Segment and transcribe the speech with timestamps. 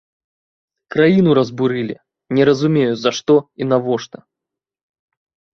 [0.93, 1.95] Краіну разбурылі,
[2.37, 4.17] не разумею, за што і навошта.